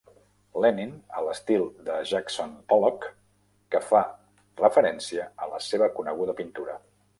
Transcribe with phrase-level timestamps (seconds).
[0.63, 3.07] Lenin a l'estil de Jackson Pollock,
[3.75, 4.03] que fa
[4.65, 6.83] referència a la seva coneguda pintura.